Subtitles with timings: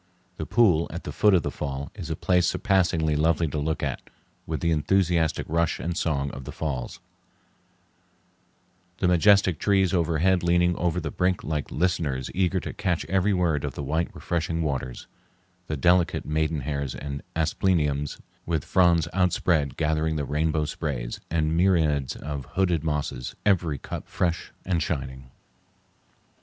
[0.37, 3.83] The pool at the foot of the fall is a place surpassingly lovely to look
[3.83, 4.01] at,
[4.47, 6.99] with the enthusiastic rush and song of the falls,
[8.97, 13.63] the majestic trees overhead leaning over the brink like listeners eager to catch every word
[13.63, 15.05] of the white refreshing waters,
[15.67, 22.15] the delicate maidenhairs and aspleniums with fronds outspread gathering the rainbow sprays, and the myriads
[22.15, 25.29] of hooded mosses, every cup fresh and shining.